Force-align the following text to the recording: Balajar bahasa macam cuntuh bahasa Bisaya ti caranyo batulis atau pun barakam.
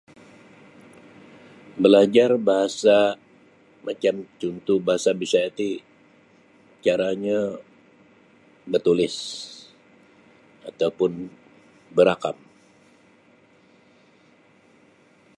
Balajar 1.83 2.31
bahasa 2.47 2.97
macam 3.87 4.15
cuntuh 4.41 4.79
bahasa 4.87 5.09
Bisaya 5.21 5.49
ti 5.59 5.69
caranyo 6.83 7.41
batulis 8.71 9.15
atau 10.69 10.89
pun 10.97 11.13
barakam. 11.95 12.37